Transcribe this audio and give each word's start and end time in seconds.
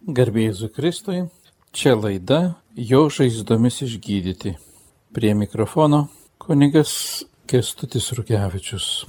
Garbėjai 0.00 0.70
Kristui, 0.72 1.26
čia 1.76 1.92
laida 1.92 2.56
Jo 2.72 3.10
žaizdomis 3.12 3.82
išgydyti. 3.84 4.54
Prie 5.12 5.34
mikrofono 5.34 6.06
kunigas 6.40 7.24
Kestutis 7.44 8.06
Rukevičius. 8.16 9.04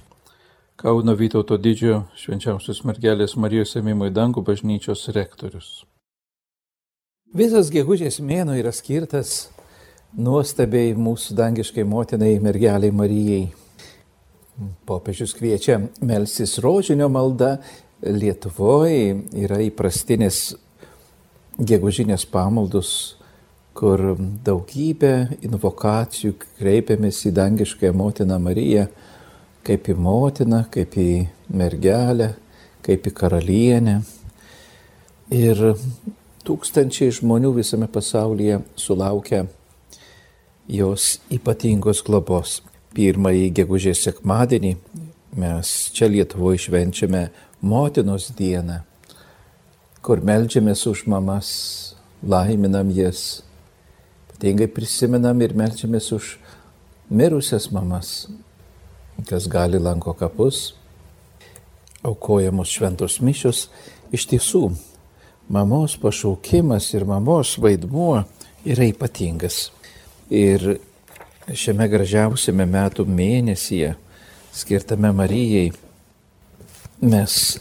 Kauno 0.76 1.14
Vytauto 1.16 1.56
didžiojo 1.56 2.02
švenčiausios 2.20 2.82
mergelės 2.84 3.38
Marijos 3.40 3.72
ėmimo 3.80 4.10
į 4.10 4.12
dangų 4.12 4.44
bažnyčios 4.44 5.06
rektorius. 5.16 5.86
Visas 7.32 7.70
gegužės 7.72 8.20
mėno 8.20 8.58
yra 8.60 8.74
skirtas 8.76 9.48
nuostabiai 10.12 10.92
mūsų 10.92 11.38
dangiškai 11.40 11.86
motinai 11.88 12.34
mergeliai 12.44 12.92
Marijai. 12.92 13.46
Popiežius 14.84 15.38
kviečia 15.40 15.80
melsis 16.04 16.58
rožinio 16.60 17.08
malda. 17.08 17.62
Lietuvoje 18.02 19.22
yra 19.38 19.62
įprastinės 19.62 20.42
gegužinės 21.60 22.26
pamaldos, 22.30 23.18
kur 23.76 24.16
daugybė 24.46 25.40
invokacijų 25.48 26.36
kreipiamės 26.60 27.22
į 27.28 27.34
dangiškąją 27.38 27.94
motiną 27.96 28.40
Mariją, 28.40 28.88
kaip 29.66 29.88
į 29.92 29.96
motiną, 29.96 30.66
kaip 30.72 30.98
į 31.00 31.12
mergelę, 31.56 32.34
kaip 32.86 33.08
į 33.08 33.14
karalienę. 33.16 34.02
Ir 35.32 35.64
tūkstančiai 36.48 37.14
žmonių 37.16 37.54
visame 37.56 37.88
pasaulyje 37.92 38.60
sulaukia 38.76 39.46
jos 40.68 41.20
ypatingos 41.32 42.04
globos. 42.08 42.60
Pirmąjį 42.92 43.46
gegužės 43.56 44.02
sekmadienį 44.04 44.74
mes 45.40 45.70
čia 45.96 46.10
Lietuvoje 46.12 46.60
švenčiame 46.66 47.30
motinos 47.64 48.26
dieną, 48.36 48.82
kur 50.02 50.22
melžiamės 50.26 50.88
už 50.90 51.06
mamas, 51.10 51.50
laiminam 52.26 52.90
jas, 52.94 53.42
ypatingai 54.30 54.68
prisimenam 54.74 55.42
ir 55.46 55.54
melžiamės 55.54 56.08
už 56.16 56.30
mirusias 57.14 57.70
mamas, 57.72 58.26
kas 59.30 59.46
gali 59.46 59.78
lanko 59.78 60.16
kapus, 60.18 60.74
aukojamos 62.02 62.74
šventos 62.74 63.20
mišios. 63.22 63.68
Iš 64.12 64.26
tiesų, 64.34 64.64
mamos 65.48 65.94
pašaukimas 66.02 66.90
ir 66.96 67.06
mamos 67.06 67.54
vaidmuo 67.62 68.24
yra 68.66 68.90
ypatingas. 68.90 69.70
Ir 70.28 70.80
šiame 71.46 71.86
gražiausiame 71.92 72.66
metų 72.66 73.06
mėnesyje, 73.06 73.94
skirtame 74.52 75.14
Marijai, 75.14 75.70
mes 77.02 77.60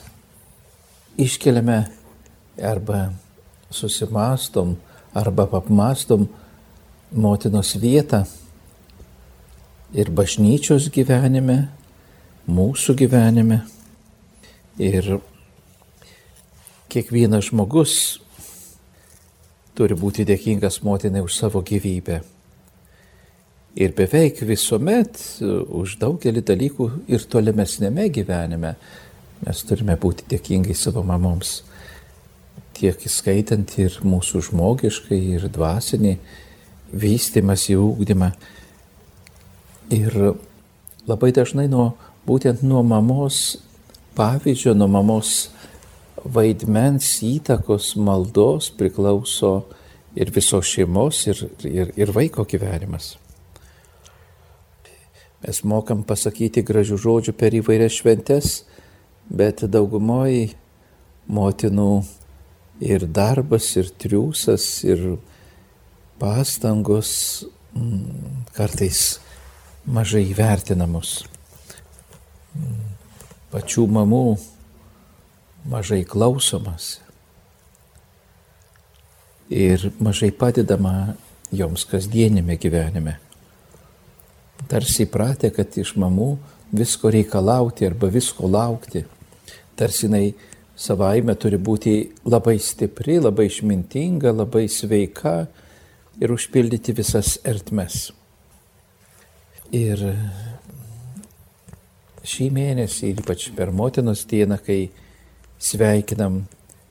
iškeliame 1.20 1.99
arba 2.62 3.12
susimastom, 3.70 4.76
arba 5.14 5.48
apmastom 5.58 6.28
motinos 7.10 7.74
vietą 7.80 8.24
ir 9.94 10.10
bažnyčios 10.14 10.88
gyvenime, 10.94 11.68
mūsų 12.50 12.94
gyvenime. 13.02 13.62
Ir 14.80 15.18
kiekvienas 16.90 17.50
žmogus 17.50 17.94
turi 19.76 19.96
būti 19.98 20.24
dėkingas 20.28 20.80
motinai 20.86 21.22
už 21.26 21.36
savo 21.36 21.62
gyvybę. 21.66 22.20
Ir 23.80 23.92
beveik 23.94 24.40
visuomet 24.42 25.18
e, 25.18 25.46
už 25.46 26.00
daugelį 26.00 26.42
dalykų 26.42 26.86
ir 27.12 27.26
tolimesnėme 27.30 28.08
gyvenime 28.10 28.74
mes 29.44 29.62
turime 29.64 29.96
būti 30.00 30.26
dėkingai 30.30 30.74
savo 30.76 31.02
mamoms. 31.06 31.60
Tiek 32.80 33.02
įskaitant 33.04 33.74
ir 33.82 33.98
mūsų 34.00 34.40
žmogiškai, 34.46 35.18
ir 35.36 35.48
dvasinį 35.52 36.14
vystimas 36.96 37.66
į 37.68 37.76
ūkdymą. 37.76 38.30
Ir 39.92 40.16
labai 41.10 41.28
dažnai 41.36 41.66
nuo, 41.68 41.90
būtent 42.24 42.62
nuo 42.64 42.80
mamos 42.86 43.58
pavyzdžio, 44.16 44.72
nuo 44.78 44.88
mamos 44.88 45.50
vaidmens 46.24 47.08
įtakos 47.24 47.94
maldos 48.00 48.70
priklauso 48.76 49.66
ir 50.16 50.32
visos 50.34 50.68
šeimos, 50.68 51.24
ir, 51.30 51.42
ir, 51.68 51.92
ir 52.00 52.12
vaiko 52.16 52.44
gyvenimas. 52.48 53.14
Mes 55.40 55.62
mokam 55.64 56.02
pasakyti 56.04 56.64
gražių 56.66 56.98
žodžių 57.00 57.36
per 57.36 57.54
įvairias 57.56 57.96
šventes, 57.96 58.56
bet 59.28 59.62
daugumoji 59.64 60.50
motinų 61.30 61.92
ir 62.80 63.06
darbas, 63.06 63.68
ir 63.76 63.90
triūsas, 64.00 64.66
ir 64.88 65.04
pastangos 66.20 67.12
mm, 67.74 68.46
kartais 68.56 69.20
mažai 69.86 70.24
įvertinamos. 70.30 71.20
Mm, 72.56 72.82
pačių 73.52 73.86
mamų 73.96 74.24
mažai 75.70 76.02
klausomas 76.08 76.98
ir 79.50 79.90
mažai 80.00 80.30
padedama 80.32 81.16
joms 81.50 81.84
kasdienėme 81.90 82.56
gyvenime 82.60 83.18
tarsi 84.70 85.06
įpratę, 85.06 85.50
kad 85.54 85.74
iš 85.80 85.94
mamų 85.98 86.34
visko 86.76 87.10
reikalauti 87.10 87.86
arba 87.88 88.10
visko 88.12 88.48
laukti. 88.50 89.04
Tarsi 89.78 90.06
jinai 90.06 90.24
savaime 90.80 91.34
turi 91.36 91.58
būti 91.60 91.94
labai 92.24 92.56
stipri, 92.62 93.18
labai 93.20 93.48
išmintinga, 93.50 94.32
labai 94.32 94.64
sveika 94.72 95.44
ir 96.20 96.32
užpildyti 96.32 96.94
visas 96.96 97.36
ertmes. 97.44 98.10
Ir 99.76 100.02
šį 102.26 102.48
mėnesį, 102.56 103.12
ypač 103.20 103.50
per 103.56 103.72
motinos 103.76 104.24
dieną, 104.28 104.58
kai 104.64 104.88
sveikinam 105.60 106.44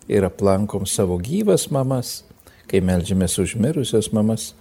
ir 0.09 0.25
aplankom 0.25 0.85
savo 0.89 1.17
gyvas 1.21 1.67
mamas, 1.73 2.23
kai 2.69 2.81
melžiamės 2.85 3.39
užmirusios 3.41 4.11
mamas, 4.13 4.53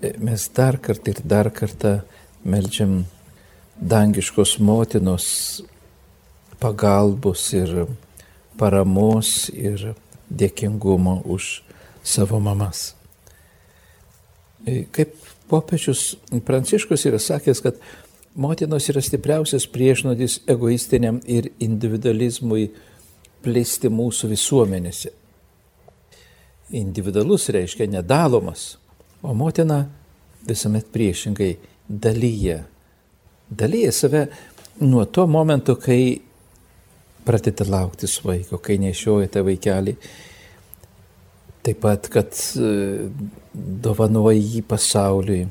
mes 0.00 0.48
dar 0.56 0.80
kartą 0.80 1.12
ir 1.12 1.20
dar 1.24 1.52
kartą 1.52 1.98
melžiam 2.44 3.04
dangiškos 3.80 4.58
motinos 4.60 5.26
pagalbos 6.60 7.46
ir 7.56 7.86
paramos 8.58 9.50
ir 9.52 9.94
dėkingumo 10.30 11.20
už 11.24 11.62
savo 12.04 12.40
mamas. 12.40 12.92
Kaip 14.64 15.16
popiežius 15.50 16.14
Pranciškus 16.44 17.04
yra 17.10 17.20
sakęs, 17.20 17.60
kad 17.60 17.80
motinos 18.34 18.88
yra 18.88 19.02
stipriausias 19.04 19.66
priešnodis 19.70 20.40
egoistiniam 20.50 21.20
ir 21.26 21.50
individualizmui 21.62 22.70
plisti 23.44 23.90
mūsų 23.92 24.32
visuomenėse. 24.32 25.12
Individualus 26.74 27.50
reiškia 27.52 27.86
nedalomas, 27.92 28.74
O 29.24 29.34
motina 29.34 29.86
visuomet 30.46 30.86
priešingai 30.92 31.56
dalyja. 31.88 32.58
Dalyja 33.50 33.92
save 33.92 34.26
nuo 34.80 35.04
to 35.04 35.26
momento, 35.26 35.76
kai 35.80 36.20
pradeda 37.24 37.66
lauktis 37.68 38.18
vaiko, 38.24 38.58
kai 38.62 38.78
nešiojate 38.82 39.42
vaikelį. 39.44 39.96
Taip 41.64 41.80
pat, 41.80 42.08
kad 42.12 42.36
e, 42.60 43.08
dovanoja 43.54 44.36
jį 44.36 44.64
pasauliui. 44.68 45.46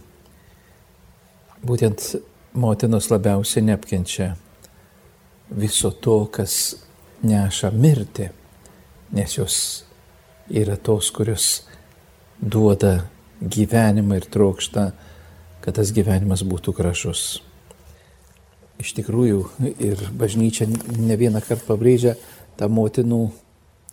Būtent 1.63 2.05
motinos 2.59 3.09
labiausiai 3.09 3.65
neapkenčia 3.65 4.33
viso 5.53 5.91
to, 5.91 6.19
kas 6.33 6.75
neša 7.23 7.71
mirtį, 7.73 8.29
nes 9.15 9.37
jos 9.37 9.57
yra 10.51 10.75
tos, 10.77 11.09
kurios 11.15 11.63
duoda 12.37 13.07
gyvenimą 13.41 14.19
ir 14.19 14.27
trokšta, 14.29 14.91
kad 15.63 15.79
tas 15.79 15.93
gyvenimas 15.95 16.43
būtų 16.45 16.75
gražus. 16.75 17.41
Iš 18.81 18.95
tikrųjų, 18.97 19.43
ir 19.83 20.01
bažnyčia 20.17 20.67
ne 20.97 21.17
vieną 21.19 21.43
kartą 21.45 21.67
pabrėžia 21.67 22.15
tą 22.57 22.69
motinų 22.73 23.21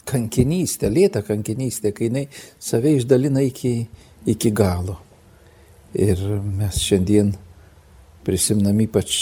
kankinystę, 0.08 0.88
lėtą 0.90 1.22
kankinystę, 1.26 1.92
kai 1.92 2.08
jinai 2.08 2.24
save 2.58 2.96
išdalina 2.96 3.44
iki, 3.46 3.74
iki 4.26 4.50
galo. 4.56 4.96
Ir 5.94 6.20
mes 6.42 6.80
šiandien 6.80 7.34
prisimnam 8.26 8.80
ypač 8.84 9.12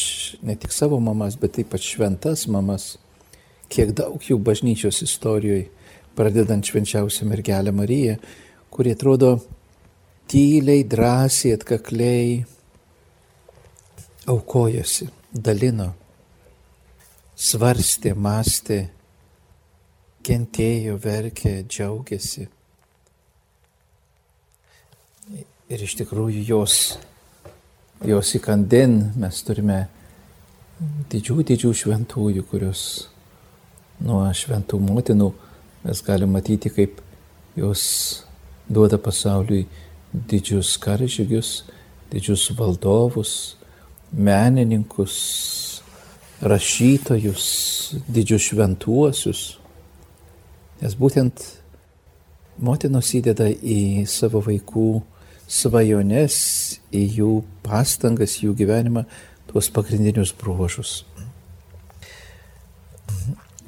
ne 0.43 0.57
tik 0.59 0.73
savo 0.75 0.99
mamas, 1.01 1.37
bet 1.41 1.61
ypač 1.63 1.95
šventas 1.95 2.47
mamas, 2.51 2.97
kiek 3.73 3.93
daug 3.97 4.23
jų 4.25 4.39
bažnyčios 4.45 5.03
istorijoje, 5.07 5.69
pradedant 6.19 6.67
švenčiausią 6.67 7.29
mergelę 7.31 7.73
Mariją, 7.73 8.17
kurie 8.75 8.97
atrodo 8.97 9.37
tyliai, 10.29 10.83
drąsiai, 10.85 11.55
atkakliai 11.55 12.43
aukojosi, 14.29 15.09
dalino, 15.33 15.93
svarstė, 17.39 18.15
mąstė, 18.17 18.79
kentėjo, 20.25 20.97
verkė, 21.03 21.63
džiaugiasi. 21.69 22.49
Ir 25.69 25.85
iš 25.85 25.99
tikrųjų 26.01 26.47
jos, 26.49 26.79
jos 28.09 28.33
įkandin 28.39 28.99
mes 29.21 29.43
turime 29.45 29.83
didžių, 31.13 31.43
didžių 31.51 31.75
šventųjų, 31.83 32.45
kurios 32.49 32.83
nuo 34.01 34.23
šventų 34.33 34.81
motinų 34.81 35.29
mes 35.85 36.03
galime 36.07 36.39
matyti, 36.39 36.73
kaip 36.73 37.03
jos 37.59 37.85
duoda 38.69 38.99
pasauliui 38.99 39.67
didžius 40.13 40.77
karžygius, 40.81 41.65
didžius 42.13 42.49
valdovus, 42.57 43.58
menininkus, 44.13 45.15
rašytojus, 46.41 47.45
didžius 48.09 48.51
šventuosius. 48.51 49.43
Nes 50.79 50.95
būtent 50.95 51.43
motinos 52.63 53.11
įdeda 53.19 53.49
į 53.51 54.07
savo 54.11 54.43
vaikų 54.45 54.89
svajones, 55.49 56.37
į 56.95 57.03
jų 57.19 57.33
pastangas, 57.65 58.39
jų 58.43 58.55
gyvenimą, 58.59 59.05
tuos 59.49 59.71
pagrindinius 59.73 60.35
bruožus. 60.37 61.03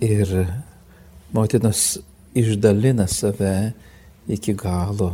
Ir 0.00 0.30
motinas 1.32 1.98
išdalina 2.36 3.06
save 3.08 3.72
iki 4.30 4.54
galo, 4.54 5.12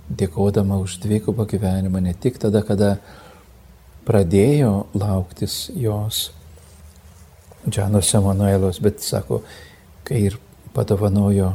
dėkodama 0.07 0.79
už 0.85 1.01
dvigubą 1.03 1.49
gyvenimą, 1.51 1.99
ne 2.07 2.15
tik 2.15 2.39
tada, 2.39 2.63
kada 2.63 2.95
pradėjo 4.07 4.87
lauktis 4.95 5.65
jos 5.75 6.29
Džanos 7.67 8.15
Emanuelos, 8.15 8.81
bet 8.81 9.01
sako, 9.03 9.43
kai 10.07 10.21
ir 10.29 10.39
padovanojo 10.75 11.51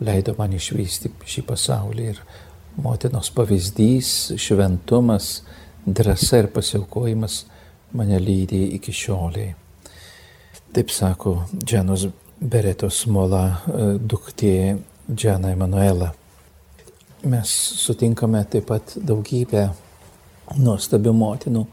leido 0.00 0.34
man 0.38 0.54
išvysti 0.56 1.12
šį 1.28 1.44
pasaulį 1.48 2.08
ir 2.12 2.20
motinos 2.80 3.30
pavyzdys, 3.36 4.10
šventumas, 4.40 5.42
drąsa 5.86 6.42
ir 6.42 6.50
pasiaukojimas 6.52 7.44
mane 7.96 8.18
lydi 8.20 8.62
iki 8.76 8.92
šioliai. 8.92 9.54
Taip 10.72 10.90
sako 10.90 11.38
Dženos 11.64 12.06
Beretos 12.40 13.04
Mola 13.08 13.44
e, 13.48 13.86
duktė 13.96 14.76
Džena 15.08 15.52
Emanuela. 15.54 16.10
Mes 17.24 17.52
sutinkame 17.80 18.42
taip 18.50 18.66
pat 18.68 18.96
daugybę 18.96 19.68
nuostabių 20.60 21.14
motinų, 21.16 21.64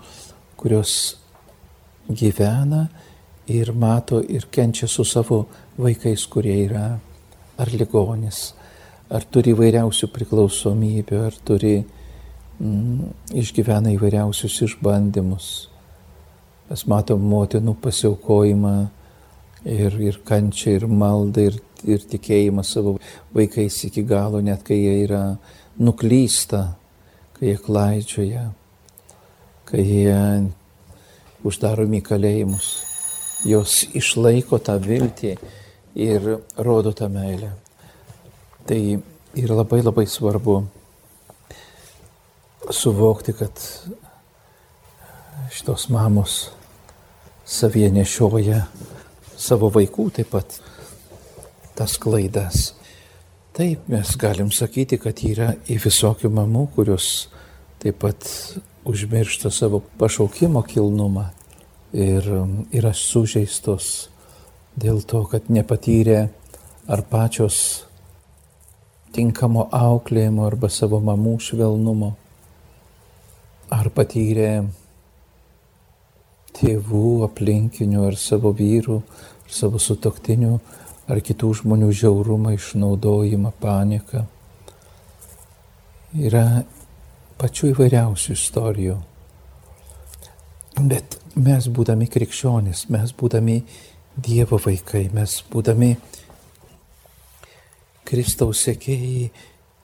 kurios 0.57 0.93
gyvena 2.07 2.85
ir 3.47 3.73
mato 3.73 4.21
ir 4.21 4.47
kenčia 4.51 4.87
su 4.87 5.03
savo 5.03 5.45
vaikais, 5.77 6.25
kurie 6.27 6.55
yra 6.65 6.99
ar 7.57 7.71
ligonis, 7.73 8.53
ar 9.11 9.25
turi 9.29 9.53
įvairiausių 9.53 10.09
priklausomybių, 10.13 11.19
ar 11.27 11.37
turi 11.45 11.75
mm, 11.83 13.11
išgyvena 13.43 13.93
įvairiausius 13.97 14.61
išbandymus. 14.67 15.49
Mes 16.69 16.85
matom 16.89 17.25
motinų 17.29 17.75
pasiaukojimą 17.83 18.75
ir, 19.65 19.99
ir 19.99 20.21
kančią, 20.25 20.77
ir 20.79 20.87
maldą, 20.87 21.49
ir, 21.51 21.59
ir 21.83 22.07
tikėjimą 22.09 22.63
savo 22.65 22.95
vaikais 23.35 23.81
iki 23.89 24.05
galo, 24.07 24.41
net 24.41 24.63
kai 24.65 24.79
jie 24.79 24.95
yra 25.03 25.23
nuklysta, 25.79 26.63
kai 27.35 27.51
jie 27.51 27.59
klaidžioja, 27.59 28.47
kai 29.67 29.83
jie 29.83 30.17
uždaromi 31.43 31.99
kalėjimus. 32.05 32.92
Jos 33.43 33.81
išlaiko 33.91 34.59
tą 34.63 34.77
viltį 34.79 35.33
ir 35.99 36.29
rodo 36.57 36.93
tą 36.95 37.09
meilę. 37.11 37.51
Tai 38.67 38.79
yra 39.35 39.57
labai 39.59 39.81
labai 39.83 40.05
svarbu 40.07 40.61
suvokti, 42.71 43.33
kad 43.35 43.59
šitos 45.51 45.89
mamos 45.91 46.37
savyje 47.45 47.91
nešioja 47.91 48.63
savo 49.35 49.67
vaikų 49.73 50.07
taip 50.15 50.31
pat 50.31 50.59
tas 51.75 51.97
klaidas. 51.99 52.71
Taip 53.53 53.89
mes 53.91 54.15
galim 54.17 54.49
sakyti, 54.55 54.97
kad 54.97 55.19
yra 55.27 55.51
į 55.69 55.77
visokių 55.83 56.31
mamų, 56.33 56.67
kurios 56.77 57.27
taip 57.83 57.99
pat 58.01 58.25
užmiršta 58.87 59.51
savo 59.53 59.83
pašaukimo 59.99 60.63
kilnumą 60.65 61.27
ir 61.93 62.25
yra 62.73 62.91
sužeistos 62.97 64.09
dėl 64.75 65.03
to, 65.05 65.23
kad 65.29 65.49
nepatyrė 65.53 66.27
ar 66.89 67.03
pačios 67.05 67.85
tinkamo 69.13 69.67
auklėjimo 69.69 70.47
arba 70.47 70.69
savo 70.73 70.99
mamų 71.05 71.37
švelnumo, 71.45 72.13
ar 73.69 73.89
patyrė 73.93 74.65
tėvų, 76.57 77.23
aplinkinių, 77.27 78.07
ar 78.09 78.17
savo 78.17 78.53
vyrų, 78.57 78.99
ar 79.45 79.53
savo 79.53 79.81
sutoktinių, 79.81 80.57
ar 81.09 81.21
kitų 81.21 81.53
žmonių 81.61 81.91
žiaurumą, 81.93 82.55
išnaudojimą, 82.57 83.53
paniką. 83.61 84.25
Yra 86.13 86.63
pačių 87.41 87.73
įvairiausių 87.73 88.37
istorijų. 88.37 88.99
Bet 90.73 91.19
mes 91.37 91.67
būdami 91.69 92.07
krikščionis, 92.09 92.87
mes 92.93 93.13
būdami 93.13 93.61
Dievo 94.13 94.57
vaikai, 94.61 95.07
mes 95.13 95.39
būdami 95.49 95.95
Kristaus 98.05 98.61
sekėjai 98.65 99.29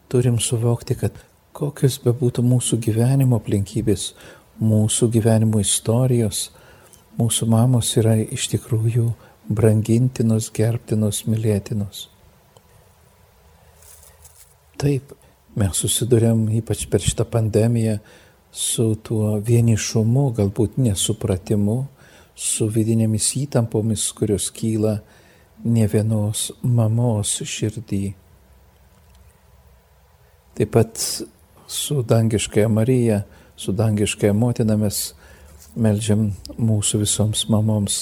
turim 0.09 0.39
suvokti, 0.41 0.97
kad 0.97 1.15
kokios 1.53 1.99
bebūtų 2.03 2.43
mūsų 2.45 2.79
gyvenimo 2.85 3.39
aplinkybės, 3.39 4.13
mūsų 4.61 5.09
gyvenimo 5.13 5.61
istorijos, 5.61 6.49
mūsų 7.17 7.47
mamos 7.49 7.91
yra 7.97 8.15
iš 8.21 8.49
tikrųjų 8.53 9.07
brangintinos, 9.49 10.49
gerbtinos, 10.53 11.23
mylėtinos. 11.29 12.07
Taip, 14.79 15.13
mes 15.57 15.81
susidurėm 15.81 16.45
ypač 16.61 16.85
per 16.89 17.03
šitą 17.03 17.25
pandemiją 17.29 17.97
su 18.51 18.95
tuo 19.03 19.37
vienišumu, 19.45 20.29
galbūt 20.37 20.79
nesupratimu, 20.81 21.79
su 22.35 22.69
vidinėmis 22.71 23.31
įtampomis, 23.43 24.07
kurios 24.15 24.49
kyla 24.55 24.99
ne 25.65 25.87
vienos 25.91 26.49
mamos 26.63 27.35
širdį. 27.43 28.03
Taip 30.59 30.71
pat 30.75 31.03
su 31.69 32.01
dangiškąja 32.03 32.69
Marija, 32.71 33.23
su 33.55 33.71
dangiškąja 33.75 34.33
motina 34.33 34.77
mes 34.79 35.13
melžiam 35.75 36.31
mūsų 36.57 37.03
visoms 37.03 37.45
mamoms 37.51 37.99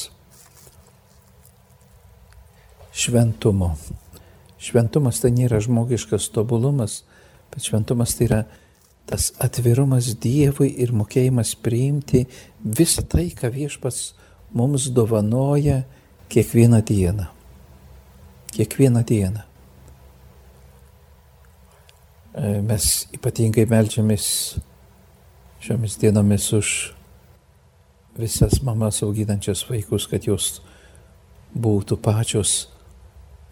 šventumo. 2.97 3.75
Šventumas 4.57 5.21
tai 5.21 5.33
nėra 5.35 5.59
žmogiškas 5.61 6.31
tobulumas, 6.33 7.03
bet 7.53 7.67
šventumas 7.67 8.15
tai 8.17 8.25
yra 8.29 8.39
tas 9.07 9.31
atvirumas 9.39 10.11
Dievui 10.19 10.73
ir 10.83 10.91
mokėjimas 10.91 11.55
priimti 11.63 12.25
visą 12.59 13.05
tai, 13.07 13.29
ką 13.31 13.49
viešpas 13.53 14.11
mums 14.53 14.89
dovanoja 14.91 15.83
kiekvieną 16.29 16.81
dieną. 16.83 17.27
Kiekvieną 18.51 19.03
dieną. 19.07 19.43
E, 22.35 22.61
mes 22.61 23.07
ypatingai 23.15 23.65
melžiamės 23.69 24.27
šiomis 25.63 25.97
dienomis 26.01 26.51
už 26.53 26.73
visas 28.19 28.59
mamas 28.65 28.99
auginančias 29.05 29.63
vaikus, 29.69 30.07
kad 30.11 30.27
jos 30.27 30.59
būtų 31.55 31.97
pačios 32.03 32.67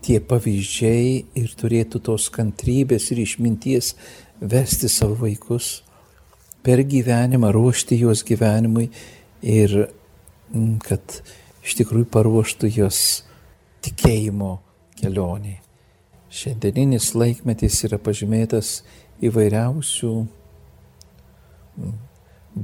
tie 0.05 0.19
pavyzdžiai 0.21 1.25
ir 1.41 1.53
turėtų 1.57 2.01
tos 2.05 2.29
kantrybės 2.33 3.09
ir 3.13 3.24
išminties 3.24 3.95
vesti 4.41 4.89
savo 4.91 5.17
vaikus 5.24 5.79
per 6.65 6.81
gyvenimą, 6.85 7.51
ruošti 7.53 7.97
juos 8.01 8.24
gyvenimui 8.25 8.89
ir 9.45 9.75
mm, 10.53 10.79
kad 10.85 11.19
iš 11.65 11.77
tikrųjų 11.81 12.09
paruoštų 12.13 12.71
juos 12.79 13.00
tikėjimo 13.85 14.55
kelioniai. 14.97 15.59
Šiandieninis 16.35 17.13
laikmetis 17.15 17.83
yra 17.88 18.00
pažymėtas 18.01 18.79
įvairiausių 19.25 20.12
mm, 20.25 21.95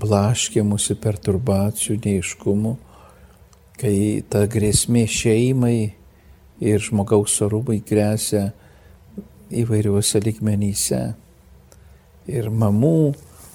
blaškimusi 0.01 0.97
perturbacijų, 1.01 1.97
neiškumų, 2.05 2.75
kai 3.81 3.95
ta 4.29 4.45
grėsmė 4.49 5.05
šeimai 5.09 6.00
ir 6.61 6.81
žmogaus 6.83 7.39
orumui 7.41 7.81
grėsia 7.81 8.51
įvairiuose 9.51 10.21
ligmenyse. 10.23 11.01
Ir 12.29 12.49
mamų 12.53 13.13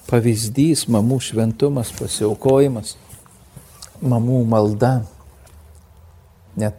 pavyzdys, 0.09 0.85
mamų 0.91 1.19
šventumas, 1.23 1.93
pasiaukojimas, 1.95 2.95
mamų 4.03 4.43
malda. 4.51 4.93
Net 6.59 6.77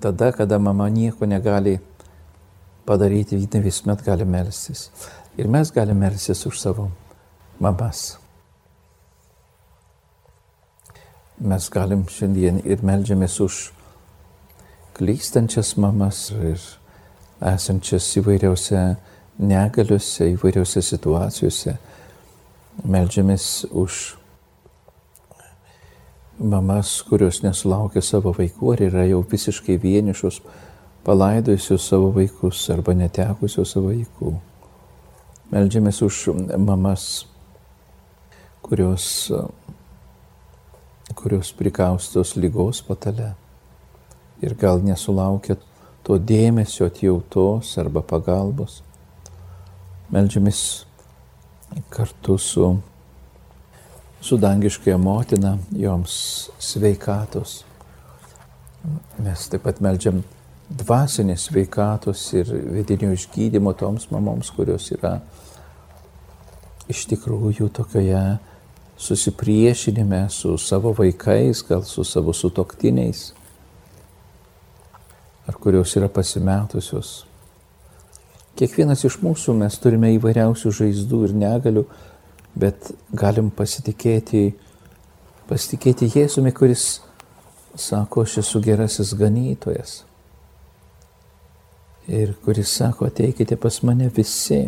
tada, 0.00 0.32
kada 0.32 0.58
mama 0.58 0.88
nieko 0.90 1.28
negali 1.28 1.78
padaryti, 2.86 3.36
ji 3.36 3.60
visuomet 3.60 4.04
gali 4.06 4.24
melstis. 4.24 4.90
Ir 5.36 5.48
mes 5.52 5.70
galime 5.72 6.06
melstis 6.06 6.46
už 6.48 6.60
savo 6.60 6.90
mamas. 7.60 8.16
Mes 11.36 11.68
galim 11.68 12.06
šiandien 12.08 12.62
ir 12.64 12.80
melžiamės 12.80 13.40
už 13.44 13.75
klystančias 14.96 15.74
mamas 15.76 16.30
ir 16.32 16.60
esančias 17.44 18.06
įvairiausiose 18.16 18.96
negaliuose, 19.38 20.30
įvairiausiose 20.32 20.96
situacijose. 20.96 21.76
Meldžiamės 22.86 23.66
už 23.76 24.16
mamas, 26.38 26.96
kurios 27.08 27.42
nesulaukia 27.44 28.02
savo 28.04 28.32
vaikų 28.36 28.72
ar 28.72 28.84
yra 28.88 29.06
jau 29.10 29.22
visiškai 29.30 29.78
vienišos, 29.84 30.40
palaidojusios 31.04 31.88
savo 31.92 32.10
vaikus 32.16 32.64
arba 32.72 32.96
netekusios 32.96 33.76
savo 33.76 33.92
vaikų. 33.92 34.36
Meldžiamės 35.52 36.02
už 36.02 36.26
mamas, 36.58 37.26
kurios, 38.64 39.08
kurios 41.14 41.52
prikaustos 41.56 42.34
lygos 42.40 42.80
patale 42.84 43.34
ir 44.42 44.54
gal 44.58 44.82
nesulaukia 44.84 45.56
to 46.06 46.18
dėmesio, 46.22 46.86
atjautos 46.90 47.72
arba 47.80 48.02
pagalbos. 48.06 48.80
Meldžiamės 50.12 50.60
kartu 51.90 52.36
su, 52.38 52.68
su 54.22 54.38
dangiškąja 54.38 54.98
motina 55.02 55.56
joms 55.74 56.14
sveikatos. 56.62 57.62
Mes 59.18 59.48
taip 59.50 59.64
pat 59.66 59.80
meldžiam 59.82 60.20
dvasinės 60.70 61.48
sveikatos 61.48 62.22
ir 62.38 62.52
vidinio 62.76 63.10
išgydymo 63.14 63.72
toms 63.78 64.06
mamoms, 64.12 64.52
kurios 64.54 64.92
yra 64.94 65.16
iš 66.90 67.02
tikrųjų 67.10 67.66
tokioje 67.74 68.38
susipriešinime 68.96 70.28
su 70.30 70.54
savo 70.58 70.92
vaikais, 70.94 71.64
gal 71.66 71.82
su 71.84 72.04
savo 72.06 72.32
sutoktiniais 72.34 73.32
ar 75.46 75.54
kurios 75.54 75.94
yra 75.96 76.08
pasimetusios. 76.12 77.24
Kiekvienas 78.56 79.04
iš 79.04 79.18
mūsų 79.20 79.52
mes 79.58 79.76
turime 79.82 80.14
įvairiausių 80.14 80.72
žaizdų 80.78 81.22
ir 81.26 81.34
negalių, 81.36 81.84
bet 82.56 82.88
galim 83.12 83.50
pasitikėti, 83.52 84.48
pasitikėti 85.50 86.08
Jėzumi, 86.14 86.54
kuris 86.56 86.86
sako, 87.76 88.24
aš 88.24 88.38
esu 88.40 88.62
gerasis 88.64 89.12
ganytojas. 89.18 90.00
Ir 92.08 92.32
kuris 92.44 92.72
sako, 92.72 93.10
ateikite 93.10 93.58
pas 93.60 93.82
mane 93.84 94.08
visi, 94.16 94.64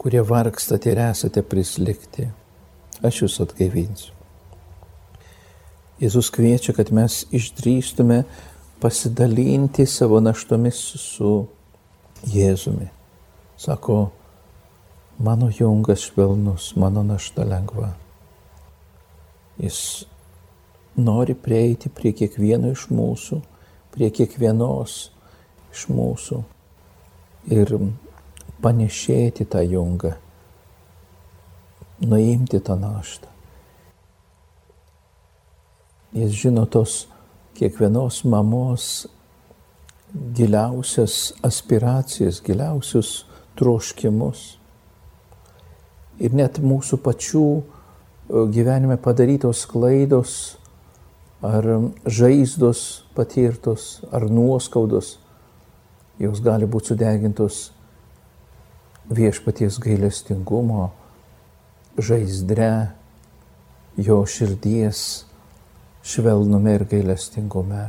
kurie 0.00 0.22
vargstate 0.24 0.94
ir 0.94 1.02
esate 1.10 1.42
prislikti. 1.44 2.30
Aš 3.04 3.26
jūs 3.26 3.40
atgaivinsiu. 3.44 4.14
Jėzus 6.00 6.28
kviečia, 6.32 6.72
kad 6.76 6.88
mes 6.92 7.22
išdrįstume 7.34 8.22
pasidalinti 8.80 9.86
savo 9.86 10.20
naštomis 10.20 10.78
su 11.00 11.46
Jėzumi. 12.26 12.88
Sako, 13.56 14.10
mano 15.18 15.50
jungas 15.58 16.04
švelnus, 16.08 16.74
mano 16.76 17.02
našta 17.02 17.44
lengva. 17.44 17.92
Jis 19.58 20.04
nori 20.96 21.34
prieiti 21.34 21.88
prie 21.88 22.12
kiekvieno 22.12 22.72
iš 22.72 22.88
mūsų, 22.92 23.40
prie 23.94 24.10
kiekvienos 24.12 24.96
iš 25.72 25.86
mūsų 25.92 26.42
ir 27.56 27.72
panešėti 28.64 29.46
tą 29.48 29.62
jungą, 29.64 30.12
nuimti 32.04 32.60
tą 32.60 32.76
naštą. 32.80 33.32
Jis 36.16 36.32
žino 36.32 36.64
tos 36.68 37.06
kiekvienos 37.56 38.22
mamos 38.24 39.06
giliausias 40.36 41.32
aspiracijas, 41.42 42.40
giliausius 42.44 43.24
troškimus. 43.56 44.56
Ir 46.20 46.36
net 46.36 46.60
mūsų 46.62 47.00
pačių 47.04 47.46
e, 47.56 47.62
gyvenime 48.52 48.96
padarytos 49.00 49.64
klaidos 49.68 50.56
ar 51.44 51.66
žaizdos 52.08 53.04
patirtos 53.16 54.00
ar 54.12 54.24
nuoskaudos, 54.32 55.16
jos 56.18 56.40
gali 56.40 56.68
būti 56.68 56.94
sudegintos 56.94 57.70
viešpaties 59.12 59.76
gailestingumo, 59.84 60.88
žaizdre, 62.00 62.92
jo 63.96 64.22
širdies 64.28 65.26
švelnume 66.06 66.74
ir 66.78 66.84
gailestingume. 66.90 67.86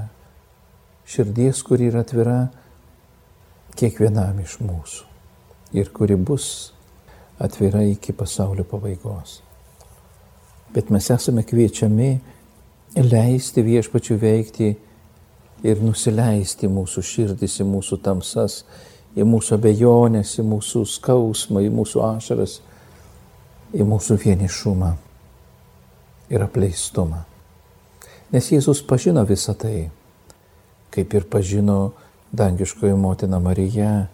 Širdies, 1.07 1.62
kuri 1.63 1.91
yra 1.91 2.01
atvira 2.03 2.39
kiekvienam 3.77 4.41
iš 4.43 4.57
mūsų 4.59 5.05
ir 5.77 5.91
kuri 5.93 6.17
bus 6.17 6.74
atvira 7.43 7.83
iki 7.86 8.15
pasaulio 8.17 8.65
pabaigos. 8.67 9.41
Bet 10.74 10.89
mes 10.91 11.07
esame 11.13 11.45
kviečiami 11.47 12.09
leisti 12.97 13.63
viešpačių 13.63 14.19
veikti 14.19 14.69
ir 15.67 15.81
nusileisti 15.83 16.67
mūsų 16.71 17.03
širdis, 17.03 17.59
į 17.62 17.67
mūsų 17.69 18.01
tamsas, 18.03 18.62
į 19.15 19.25
mūsų 19.27 19.57
abejonės, 19.57 20.38
į 20.41 20.47
mūsų 20.47 20.86
skausmą, 20.97 21.63
į 21.63 21.74
mūsų 21.79 22.03
ašaras, 22.12 22.62
į 23.74 23.86
mūsų 23.88 24.19
vienišumą. 24.25 24.95
ir 26.29 26.43
apleistumą. 26.43 27.24
Nes 28.27 28.50
Jėzus 28.51 28.81
pažino 28.84 29.24
visą 29.24 29.53
tai, 29.55 29.88
kaip 30.91 31.13
ir 31.15 31.27
pažino 31.31 31.93
dangiškoji 32.36 32.98
motina 33.00 33.39
Marija, 33.39 34.10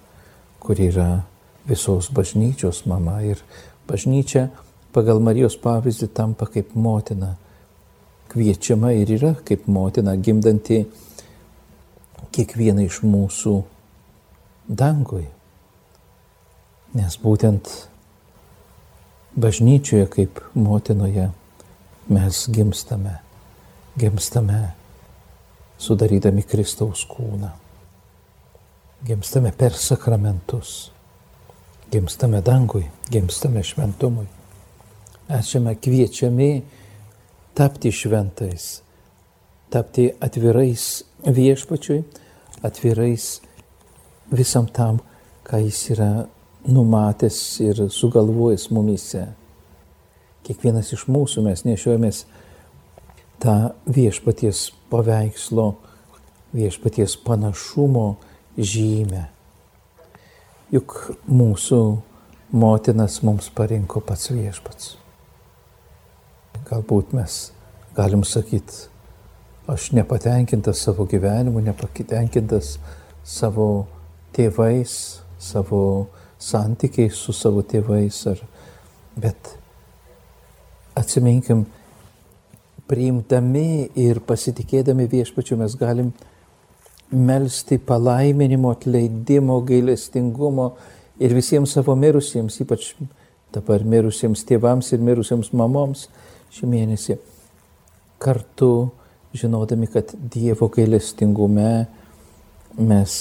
kur 0.62 0.78
yra 0.78 1.24
visos 1.66 2.12
bažnyčios 2.14 2.84
mama. 2.86 3.22
Ir 3.26 3.42
bažnyčia 3.90 4.52
pagal 4.94 5.18
Marijos 5.24 5.58
pavyzdį 5.58 6.12
tampa 6.14 6.46
kaip 6.46 6.76
motina. 6.76 7.34
Kviečiama 8.30 8.94
ir 8.98 9.10
yra 9.18 9.34
kaip 9.46 9.66
motina, 9.68 10.16
gimdanti 10.16 10.84
kiekvieną 12.34 12.86
iš 12.86 13.02
mūsų 13.06 13.56
dangui. 14.70 15.26
Nes 16.94 17.18
būtent 17.18 17.70
bažnyčioje 19.34 20.06
kaip 20.14 20.42
motinoje 20.54 21.32
mes 22.14 22.46
gimstame, 22.54 23.23
gimstame 24.00 24.74
sudarydami 25.78 26.44
Kristaus 26.44 27.04
kūną. 27.10 27.50
Gimstame 29.04 29.52
per 29.52 29.76
sakramentus, 29.76 30.92
gimstame 31.92 32.42
dangui, 32.42 32.86
gimstame 33.12 33.64
šventumui. 33.64 34.26
Esame 35.34 35.76
kviečiami 35.76 36.50
tapti 37.56 37.92
šventais, 37.92 38.82
tapti 39.72 40.10
atvirais 40.24 41.04
viešpačiui, 41.24 42.02
atvirais 42.64 43.28
visam 44.32 44.68
tam, 44.68 45.02
ką 45.44 45.60
jis 45.66 45.82
yra 45.96 46.12
numatęs 46.68 47.40
ir 47.64 47.86
sugalvojęs 47.92 48.70
mumise. 48.72 49.28
Kiekvienas 50.44 50.92
iš 50.96 51.06
mūsų 51.12 51.44
mes 51.46 51.64
nešiojamės 51.68 52.24
tą 53.42 53.74
viešpaties 53.88 54.72
paveikslo, 54.92 55.74
viešpaties 56.54 57.18
panašumo 57.26 58.16
žymę. 58.58 59.28
Juk 60.74 60.96
mūsų 61.30 61.80
motinas 62.54 63.22
mums 63.26 63.50
parinko 63.54 64.02
pats 64.06 64.30
viešpats. 64.34 64.96
Galbūt 66.70 67.14
mes 67.18 67.52
galim 67.98 68.24
sakyti, 68.26 68.88
aš 69.70 69.92
nepatenkintas 69.98 70.82
savo 70.86 71.06
gyvenimu, 71.10 71.62
nepatenkintas 71.66 72.78
savo 73.24 73.86
tėvais, 74.36 75.22
savo 75.40 76.08
santykiais 76.42 77.18
su 77.18 77.34
savo 77.36 77.64
tėvais, 77.66 78.18
ar, 78.32 78.42
bet 79.16 79.54
atsiminkim, 81.00 81.66
priimdami 82.94 83.90
ir 83.98 84.22
pasitikėdami 84.22 85.10
viešpačiu 85.10 85.58
mes 85.58 85.74
galim 85.80 86.14
melstį 87.14 87.80
palaiminimo, 87.88 88.72
atleidimo, 88.74 89.60
gailestingumo 89.66 90.72
ir 91.22 91.34
visiems 91.34 91.74
savo 91.74 91.96
mirusiems, 91.98 92.60
ypač 92.62 92.94
dabar 93.54 93.86
mirusiems 93.86 94.46
tėvams 94.50 94.92
ir 94.94 95.02
mirusiems 95.06 95.52
mamoms 95.54 96.08
šį 96.54 96.70
mėnesį. 96.70 97.18
Kartu 98.22 98.72
žinodami, 99.34 99.90
kad 99.90 100.14
Dievo 100.14 100.70
gailestingume 100.74 101.86
mes 102.78 103.16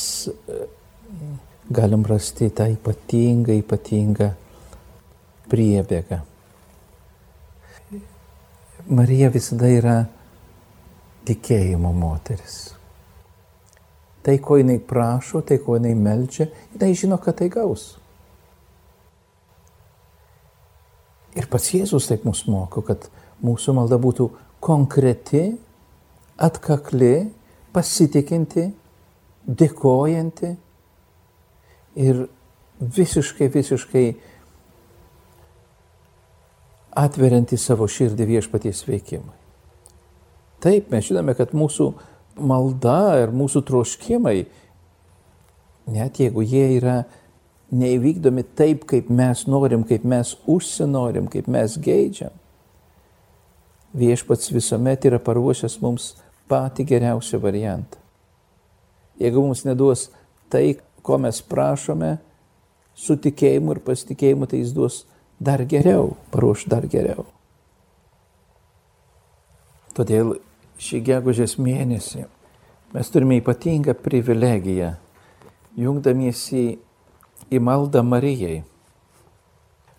galim 1.73 2.05
rasti 2.09 2.51
tą 2.53 2.69
ypatingą, 2.73 3.57
ypatingą 3.65 4.33
priebėgą. 5.53 6.23
Marija 8.91 9.31
visada 9.31 9.69
yra 9.71 9.97
tikėjimo 11.27 11.93
moteris. 11.95 12.73
Tai, 14.23 14.37
ko 14.43 14.59
jinai 14.59 14.79
prašo, 14.79 15.43
tai, 15.47 15.59
ko 15.63 15.77
jinai 15.79 15.95
melčia, 15.99 16.49
jinai 16.75 16.93
žino, 16.99 17.19
kad 17.23 17.39
tai 17.39 17.49
gaus. 17.51 17.93
Ir 21.39 21.49
pats 21.51 21.71
Jėzus 21.73 22.07
taip 22.11 22.27
mus 22.29 22.45
moko, 22.51 22.83
kad 22.87 23.07
mūsų 23.43 23.75
malda 23.79 23.99
būtų 24.03 24.29
konkreti, 24.63 25.47
atkakli, 26.43 27.31
pasitikinti, 27.73 28.69
dėkojanti 29.47 30.53
ir 32.03 32.27
visiškai, 32.83 33.49
visiškai 33.53 34.07
atverianti 36.99 37.57
savo 37.57 37.89
širdį 37.89 38.27
viešpaties 38.29 38.83
veikimui. 38.89 39.35
Taip, 40.63 40.91
mes 40.93 41.09
žinome, 41.09 41.35
kad 41.35 41.55
mūsų 41.57 41.89
malda 42.39 43.17
ir 43.23 43.33
mūsų 43.35 43.65
troškimai, 43.67 44.45
net 45.93 46.21
jeigu 46.23 46.45
jie 46.47 46.67
yra 46.77 47.03
neįvykdomi 47.73 48.45
taip, 48.57 48.85
kaip 48.89 49.09
mes 49.11 49.47
norim, 49.51 49.83
kaip 49.89 50.05
mes 50.09 50.35
užsinorim, 50.51 51.27
kaip 51.33 51.49
mes 51.51 51.79
geidžiam, 51.83 52.35
viešpats 53.97 54.53
visuomet 54.53 55.09
yra 55.09 55.19
paruošęs 55.21 55.79
mums 55.83 56.13
patį 56.53 56.87
geriausią 56.93 57.41
variantą. 57.43 57.99
Jeigu 59.21 59.43
mums 59.45 59.65
neduos 59.67 60.11
tai, 60.53 60.77
ko 61.03 61.19
mes 61.21 61.41
prašome, 61.43 62.17
su 62.95 63.17
tikėjimu 63.17 63.75
ir 63.75 63.81
pasitikėjimu, 63.85 64.47
tai 64.49 64.61
jis 64.61 64.75
duos 64.77 65.03
dar 65.41 65.65
geriau, 65.69 66.17
paruoš 66.31 66.67
dar 66.71 66.87
geriau. 66.91 67.27
Todėl 69.93 70.37
šį 70.81 71.03
gegužės 71.05 71.59
mėnesį 71.61 72.25
mes 72.93 73.11
turime 73.13 73.39
ypatingą 73.41 73.95
privilegiją, 73.97 74.95
jungdamiesi 75.77 76.65
į 77.53 77.61
maldą 77.61 78.03
Marijai, 78.05 78.63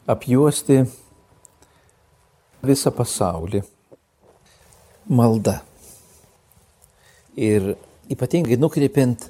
apjuosti 0.09 0.83
visą 2.63 2.93
pasaulį 2.95 3.63
malda. 5.09 5.59
Ir 7.33 7.73
ypatingai 8.13 8.59
nukreipiant 8.61 9.29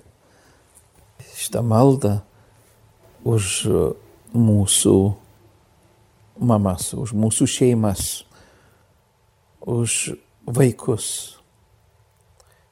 šitą 1.38 1.64
maldą 1.64 2.18
už 3.24 3.68
mūsų 4.34 4.98
mamas, 6.46 6.92
už 6.94 7.16
mūsų 7.18 7.48
šeimas, 7.50 8.24
už 9.64 10.16
vaikus, 10.46 11.08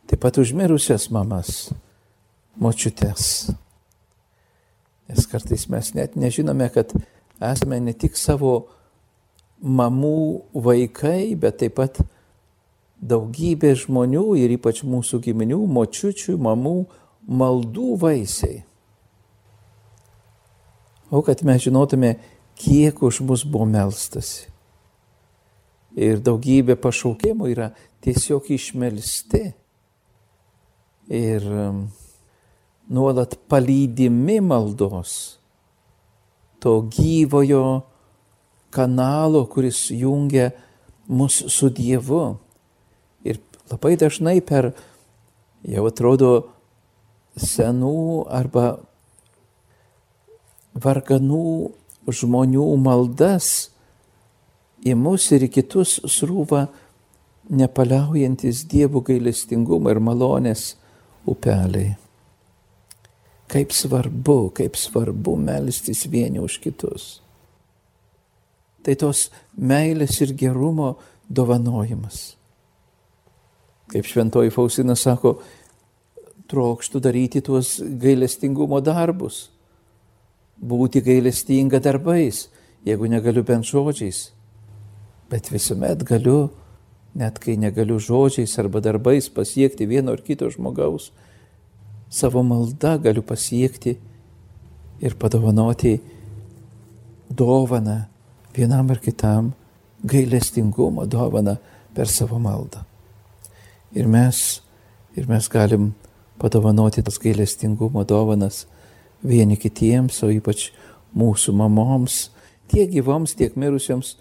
taip 0.10 0.22
pat 0.24 0.38
užmirusias 0.42 1.08
mamas, 1.14 1.72
močiutės. 2.60 3.52
Nes 5.12 5.28
kartais 5.28 5.68
mes 5.72 5.94
net 5.96 6.16
nežinome, 6.20 6.68
kad 6.72 6.94
esame 7.42 7.80
ne 7.84 7.94
tik 7.96 8.16
savo 8.20 8.68
mamų 9.62 10.42
vaikai, 10.54 11.36
bet 11.40 11.62
taip 11.62 11.78
pat 11.80 12.02
daugybė 13.02 13.74
žmonių 13.82 14.26
ir 14.42 14.56
ypač 14.58 14.84
mūsų 14.86 15.22
giminių, 15.26 15.64
močiučių, 15.66 16.38
mamų 16.38 16.76
maldų 17.28 17.96
vaisiai. 18.02 18.62
O 21.12 21.20
kad 21.26 21.42
mes 21.44 21.66
žinotume, 21.66 22.16
kiek 22.56 23.02
už 23.04 23.22
mus 23.26 23.44
buvo 23.48 23.68
melstasi. 23.70 24.50
Ir 25.98 26.22
daugybė 26.24 26.78
pašaukimų 26.80 27.50
yra 27.52 27.72
tiesiog 28.04 28.48
išmelsti. 28.56 29.44
Ir 31.12 31.44
um, 31.52 31.82
nuolat 32.88 33.36
palydimi 33.52 34.40
maldos. 34.40 35.40
To 36.64 36.80
gyvojo 36.88 37.82
kanalo, 38.72 39.44
kuris 39.52 39.90
jungia 39.92 40.52
mus 41.08 41.42
su 41.52 41.70
Dievu. 41.74 42.38
Ir 43.28 43.42
labai 43.72 43.98
dažnai 44.00 44.40
per, 44.46 44.72
jau 45.68 45.84
atrodo, 45.90 46.32
senų 47.36 48.28
arba 48.32 48.80
varganų 50.76 51.72
žmonių 52.14 52.66
maldas 52.82 53.72
į 54.86 54.96
mus 54.98 55.28
ir 55.36 55.46
į 55.48 55.52
kitus 55.60 56.00
srūva 56.10 56.66
nepaliaujantis 57.52 58.64
dievų 58.72 59.04
gailestingumo 59.12 59.92
ir 59.92 60.00
malonės 60.04 60.76
upeliai. 61.28 61.96
Kaip 63.52 63.74
svarbu, 63.76 64.54
kaip 64.56 64.78
svarbu 64.80 65.36
melstis 65.36 66.06
vieni 66.08 66.40
už 66.40 66.62
kitus. 66.64 67.18
Tai 68.82 68.96
tos 68.98 69.28
meilės 69.60 70.22
ir 70.24 70.32
gerumo 70.40 70.94
dovanojimas. 71.30 72.32
Kaip 73.92 74.08
šventoji 74.08 74.54
Faustina 74.56 74.96
sako, 74.96 75.42
trokštų 76.52 77.02
daryti 77.04 77.42
tuos 77.44 77.78
gailestingumo 77.80 78.80
darbus, 78.84 79.50
būti 80.62 81.02
gailestinga 81.02 81.82
darbais, 81.82 82.48
jeigu 82.86 83.10
negaliu 83.10 83.44
bent 83.44 83.66
žodžiais, 83.66 84.30
bet 85.30 85.50
visuomet 85.52 86.04
galiu 86.06 86.52
net 87.18 87.40
kai 87.42 87.58
negaliu 87.58 88.00
žodžiais 88.00 88.54
arba 88.62 88.82
darbais 88.82 89.28
pasiekti 89.30 89.90
vieno 89.90 90.14
ar 90.14 90.22
kito 90.22 90.50
žmogaus, 90.50 91.12
savo 92.10 92.44
malda 92.44 92.98
galiu 93.02 93.24
pasiekti 93.24 93.98
ir 95.02 95.16
padovanoti 95.18 96.00
dovaną 97.30 98.06
vienam 98.56 98.92
ar 98.92 99.00
kitam 99.00 99.54
gailestingumo 100.04 101.06
dovaną 101.06 101.58
per 101.94 102.08
savo 102.08 102.40
maldą. 102.40 102.84
Ir 103.96 104.08
mes, 104.08 104.62
ir 105.16 105.28
mes 105.28 105.48
galim 105.50 105.94
padovanoti 106.40 107.04
tas 107.04 107.20
gailestingumo 107.20 108.04
dovanas 108.04 108.66
vieni 109.24 109.58
kitiems, 109.60 110.22
o 110.26 110.32
ypač 110.34 110.70
mūsų 111.18 111.54
mamoms, 111.58 112.30
tiek 112.72 112.90
gyvoms, 112.92 113.36
tiek 113.38 113.58
mirusioms, 113.60 114.16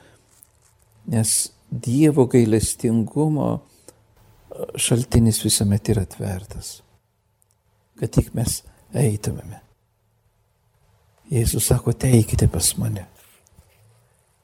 nes 1.11 1.53
Dievo 1.71 2.25
gailestingumo 2.27 3.61
šaltinis 4.75 5.39
visuomet 5.45 5.93
yra 5.93 6.03
atvertas, 6.03 6.81
kad 7.95 8.11
tik 8.11 8.33
mes 8.35 8.57
eitumėme. 8.91 9.61
Jėzus 11.31 11.69
sako, 11.71 11.95
teikite 11.95 12.49
pas 12.51 12.73
mane. 12.83 13.05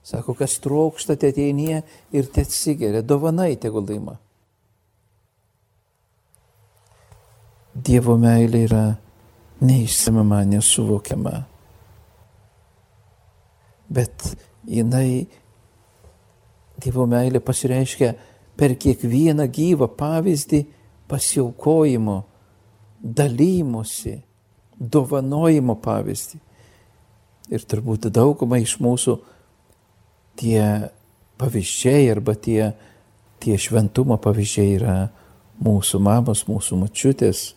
Sako, 0.06 0.36
kas 0.38 0.60
trokštate 0.62 1.32
ateinie 1.32 1.80
ir 2.14 2.28
te 2.30 2.44
atsigeria, 2.46 3.02
dovanai 3.02 3.56
tegul 3.58 3.82
laima. 3.88 4.14
Dievo 7.74 8.14
meilė 8.22 8.62
yra 8.68 8.84
neišsimama, 9.60 10.44
nesuvokiama. 10.44 11.44
Bet 13.88 14.36
jinai, 14.66 15.26
Dievo 16.76 17.06
meilė 17.08 17.40
pasireiškia 17.40 18.10
per 18.60 18.74
kiekvieną 18.76 19.46
gyvą 19.48 19.86
pavyzdį 19.96 20.58
pasiaukojimo, 21.08 22.16
dalymosi, 23.00 24.18
dovanojimo 24.76 25.78
pavyzdį. 25.80 26.40
Ir 27.56 27.64
turbūt 27.64 28.10
daugumai 28.12 28.60
iš 28.66 28.76
mūsų 28.82 29.16
tie 30.36 30.90
pavyzdžiai 31.40 32.10
arba 32.12 32.34
tie, 32.34 32.72
tie 33.40 33.56
šventumo 33.56 34.18
pavyzdžiai 34.20 34.76
yra 34.76 34.96
mūsų 35.62 36.00
mamos, 36.02 36.44
mūsų 36.50 36.80
mačiutės, 36.82 37.54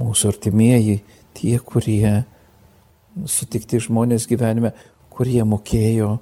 mūsų 0.00 0.32
artimieji, 0.34 1.00
tie, 1.36 1.56
kurie 1.58 2.24
sutikti 3.24 3.80
žmonės 3.80 4.28
gyvenime, 4.28 4.72
kurie 5.12 5.40
mokėjo 5.48 6.16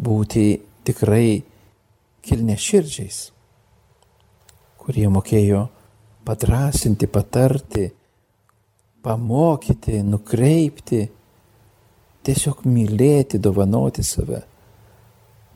būti 0.00 0.46
tikrai 0.88 1.42
kilneširdžiais, 2.24 3.20
kurie 4.80 5.06
mokėjo 5.12 5.66
padrasinti, 6.24 7.08
patarti, 7.10 7.86
pamokyti, 9.04 10.00
nukreipti, 10.04 11.00
tiesiog 12.24 12.64
mylėti, 12.68 13.40
dovanoti 13.40 14.04
save, 14.04 14.42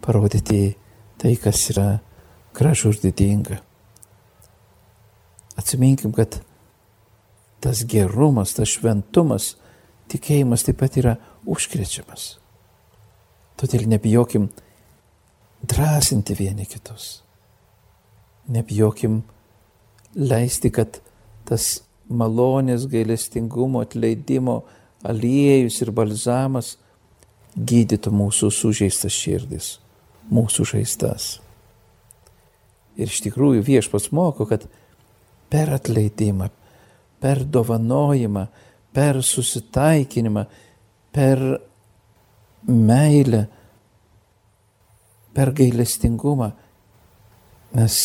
parodyti 0.05 0.63
tai, 1.21 1.37
kas 1.41 1.69
yra 1.73 1.89
gražu 2.57 2.93
ir 2.93 3.01
didinga. 3.03 3.61
Atsiminkim, 5.61 6.13
kad 6.13 6.41
tas 7.65 7.81
gerumas, 7.89 8.53
tas 8.59 8.69
šventumas, 8.69 9.55
tikėjimas 10.13 10.67
taip 10.67 10.83
pat 10.83 10.99
yra 11.01 11.15
užkrečiamas. 11.49 12.35
Todėl 13.57 13.87
nebijokim 13.89 14.51
drąsinti 15.65 16.37
vieni 16.37 16.67
kitus. 16.69 17.23
Nebijokim 18.53 19.23
leisti, 20.15 20.69
kad 20.69 20.99
tas 21.49 21.79
malonės, 22.13 22.85
gailestingumo, 22.91 23.81
atleidimo 23.87 24.61
aliejus 25.05 25.81
ir 25.81 25.93
balzamas 25.97 26.75
gydytų 27.57 28.13
mūsų 28.13 28.51
sužeistas 28.53 29.15
širdis, 29.17 29.71
mūsų 30.29 30.67
žaizdas. 30.75 31.31
Ir 33.01 33.09
iš 33.09 33.23
tikrųjų 33.25 33.65
viešpas 33.65 34.11
moko, 34.15 34.45
kad 34.51 34.67
per 35.51 35.73
atleidimą, 35.79 36.51
per 37.21 37.45
dovanojimą, 37.45 38.47
per 38.93 39.23
susitaikinimą, 39.23 40.45
per 41.13 41.43
meilę, 42.69 43.47
per 45.35 45.53
gailestingumą 45.53 46.51
mes 47.75 47.97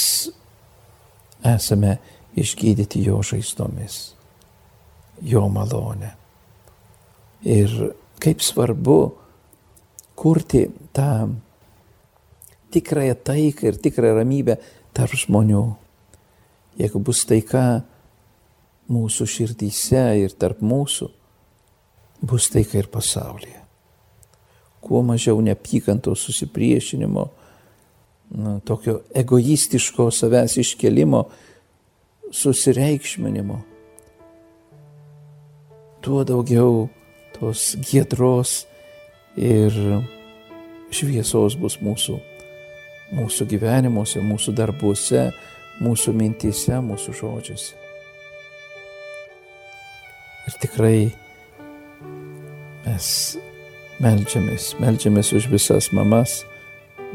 esame 1.45 1.97
išgydyti 2.39 3.03
jo 3.05 3.19
žaizdomis, 3.25 3.99
jo 5.21 5.45
malonę. 5.49 6.09
Ir 7.45 7.75
kaip 8.19 8.41
svarbu 8.43 8.97
kurti 10.19 10.65
tą 10.93 11.29
tikrąją 12.73 13.15
taiką 13.23 13.67
ir 13.67 13.77
tikrą 13.81 14.15
ramybę 14.17 14.57
tarp 14.93 15.15
žmonių. 15.15 15.63
Jeigu 16.79 16.99
bus 16.99 17.23
taika 17.29 17.81
mūsų 18.89 19.27
širdyse 19.29 20.03
ir 20.23 20.35
tarp 20.39 20.63
mūsų, 20.65 21.09
bus 22.25 22.49
taika 22.51 22.79
ir 22.81 22.89
pasaulyje. 22.91 23.57
Kuo 24.81 25.01
mažiau 25.03 25.41
neapykantos 25.43 26.23
susipriešinimo, 26.25 27.25
na, 28.39 28.59
tokio 28.65 29.01
egoistiško 29.15 30.09
savęs 30.13 30.57
iškelimo, 30.61 31.25
susireikšminimo, 32.31 33.59
tuo 36.01 36.23
daugiau 36.23 36.87
tos 37.35 37.73
giedros 37.83 38.63
ir 39.37 39.75
šviesos 40.93 41.57
bus 41.59 41.79
mūsų, 41.83 42.17
mūsų 43.19 43.49
gyvenimuose, 43.51 44.23
mūsų 44.23 44.55
darbuose, 44.57 45.29
mūsų 45.83 46.15
mintise, 46.15 46.79
mūsų 46.85 47.19
žodžiuose. 47.19 47.88
Ir 50.49 50.55
tikrai 50.57 51.11
mes 52.81 53.07
melžiamės, 54.01 54.71
melžiamės 54.81 55.29
už 55.37 55.45
visas 55.51 55.91
mamas, 55.93 56.39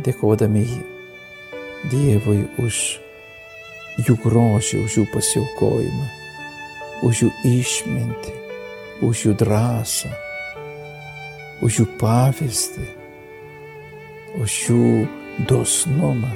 dėkodami 0.07 0.63
Dievui 1.91 2.45
už 2.63 2.79
jų 4.07 4.15
grožį, 4.23 4.85
už 4.85 5.01
jų 5.01 5.07
pasiaukojimą, 5.17 6.07
už 7.11 7.25
jų 7.25 7.33
išmintį, 7.51 8.37
už 9.03 9.27
jų 9.27 9.35
drąsą, 9.43 10.15
už 11.67 11.83
jų 11.83 11.91
pavyzdį, 11.99 12.89
už 14.47 14.63
jų 14.69 14.89
dosnumą. 15.51 16.31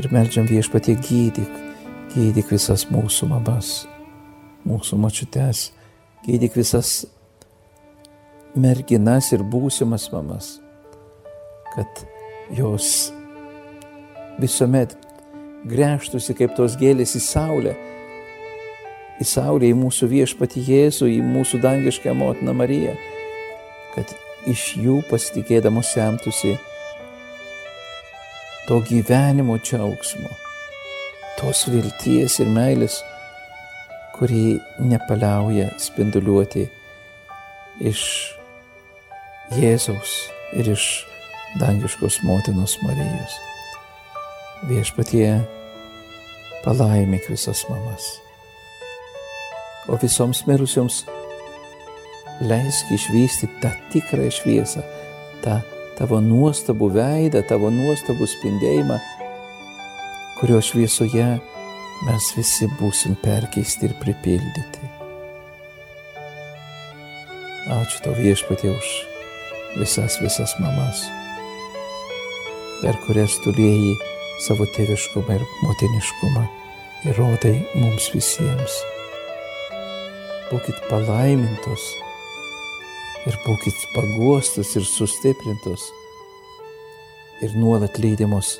Ir 0.00 0.12
melžiam 0.16 0.48
viešpatie 0.48 0.96
gydyk, 0.96 1.64
gydyk 2.16 2.56
visas 2.56 2.88
mūsų 2.88 3.34
mamas, 3.36 3.82
mūsų 4.68 4.98
mačiutes, 5.00 5.70
gydyk 6.26 6.56
visas 6.58 7.04
merginas 8.54 9.30
ir 9.32 9.44
būsimas 9.46 10.08
mamas, 10.12 10.56
kad 11.74 12.02
jos 12.56 13.10
visuomet 14.40 14.96
grėžtųsi 15.68 16.34
kaip 16.38 16.56
tos 16.56 16.76
gėlės 16.80 17.14
į 17.18 17.22
saulę, 17.24 17.76
į 19.20 19.26
saulę, 19.28 19.68
į 19.68 19.76
mūsų 19.76 20.08
viešpatį 20.10 20.64
Jėzų, 20.70 21.10
į 21.12 21.20
mūsų 21.24 21.60
dangišką 21.62 22.14
motiną 22.16 22.54
Mariją, 22.56 22.96
kad 23.94 24.14
iš 24.48 24.74
jų 24.80 25.00
pasitikėdamos 25.10 25.92
semtųsi 25.92 26.56
to 28.68 28.80
gyvenimo 28.88 29.58
džiaugsmo, 29.60 30.30
tos 31.40 31.66
vilties 31.68 32.38
ir 32.40 32.52
meilės, 32.54 33.00
kuri 34.20 34.60
nepaliauja 34.84 35.70
spinduliuoti 35.80 36.66
iš 37.80 38.02
Jėzaus 39.56 40.10
ir 40.60 40.68
iš 40.74 40.82
dangiškos 41.56 42.18
motinos 42.28 42.74
Marijos. 42.84 43.38
Viešpatie 44.68 45.40
palaimik 46.66 47.30
visas 47.32 47.64
mamas. 47.70 48.10
O 49.88 49.96
visoms 49.96 50.44
mirusioms 50.44 51.00
leisk 52.44 52.92
išvysti 52.92 53.48
tą 53.64 53.72
tikrą 53.94 54.28
šviesą, 54.36 54.84
tą 55.40 55.62
tavo 55.96 56.20
nuostabų 56.20 56.92
veidą, 56.92 57.40
tavo 57.48 57.72
nuostabų 57.72 58.28
spindėjimą, 58.28 59.00
kurio 60.36 60.60
šviesoje 60.60 61.38
mes 62.06 62.30
visi 62.36 62.68
būsim 62.80 63.16
perkeisti 63.20 63.88
ir 63.88 63.94
pripildyti. 64.00 64.88
Ačiū 67.70 68.00
tau 68.04 68.14
viešpatie 68.16 68.70
už 68.72 68.88
visas, 69.78 70.16
visas 70.22 70.56
mamas. 70.58 71.04
per 72.80 72.96
kurias 73.04 73.34
tulėjai 73.44 73.92
savo 74.40 74.64
tėviškumą 74.72 75.34
ir 75.36 75.42
motiniškumą 75.60 76.44
įrodai 77.10 77.58
mums 77.76 78.08
visiems. 78.14 78.78
Būkit 80.48 80.80
palaimintos 80.88 81.84
ir 83.28 83.36
būkit 83.44 83.84
paguostos 83.92 84.72
ir 84.80 84.88
sustiprintos 84.88 85.84
ir 87.44 87.52
nuolat 87.60 88.00
lydimos 88.00 88.56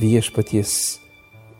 viešpaties 0.00 1.03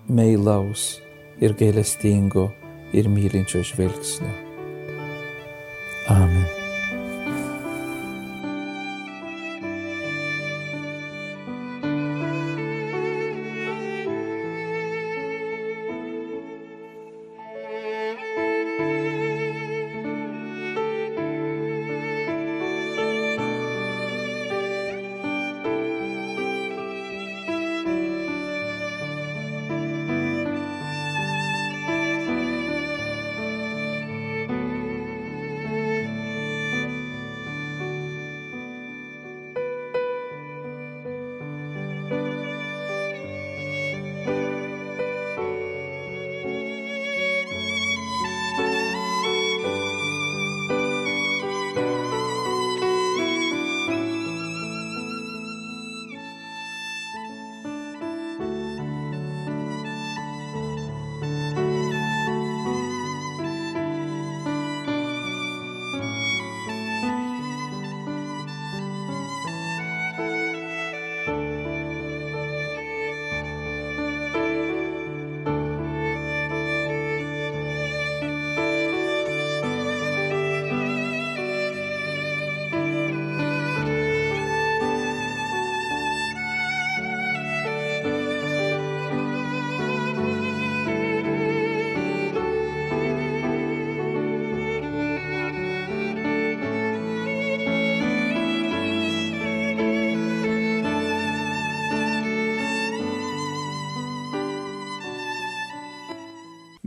meilaus 0.09 1.03
ir 1.40 1.55
gailestingo 1.59 2.53
ir 2.93 3.09
mylinčio 3.09 3.62
žvilgsnio. 3.62 4.35
Amen. 6.09 6.44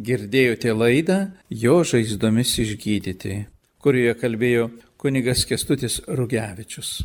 Girdėjote 0.07 0.71
laidą 0.71 1.17
Jo 1.51 1.81
žaizdomis 1.83 2.53
išgydyti, 2.63 3.41
kurioje 3.83 4.13
kalbėjo 4.21 4.69
kunigas 5.01 5.43
Kestutis 5.49 5.99
Rugevičius. 6.07 7.01